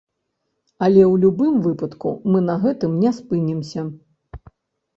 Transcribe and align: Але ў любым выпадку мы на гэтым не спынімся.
Але 0.85 1.03
ў 1.07 1.13
любым 1.25 1.59
выпадку 1.67 2.15
мы 2.31 2.43
на 2.49 2.57
гэтым 2.65 2.99
не 3.05 3.15
спынімся. 3.21 3.87